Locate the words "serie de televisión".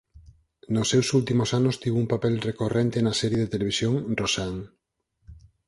3.21-3.93